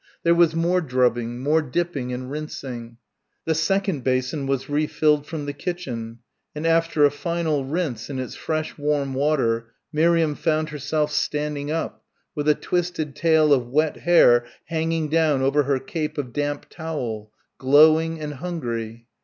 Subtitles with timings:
[0.23, 2.97] There was more drubbing, more dipping and rinsing.
[3.45, 6.17] The second basin was re filled from the kitchen,
[6.55, 12.03] and after a final rinse in its fresh warm water, Miriam found herself standing up
[12.33, 17.29] with a twisted tail of wet hair hanging down over her cape of damp towel
[17.59, 19.05] glowing and hungry.